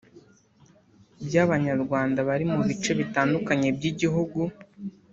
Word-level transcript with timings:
by’Abanyarwanda 1.25 2.19
bari 2.27 2.45
mu 2.53 2.59
bice 2.67 2.91
bitandukanye 2.99 3.67
by’igihugu 3.77 4.39